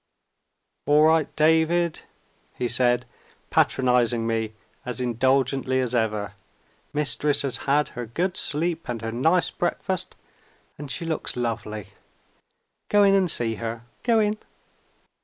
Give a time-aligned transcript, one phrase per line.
[0.87, 1.99] "All right, David!"
[2.55, 3.05] he said,
[3.51, 6.33] patronizing me as indulgently as ever.
[6.91, 10.15] "Mistress has had her good sleep and her nice breakfast,
[10.79, 11.89] and she looks lovely.
[12.89, 14.39] Go in, and see her go in!"